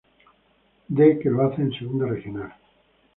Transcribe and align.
D 0.95 1.19
que 1.19 1.29
lo 1.29 1.43
hace 1.43 1.61
en 1.61 1.71
segunda 1.73 2.07
regional. 2.07 2.51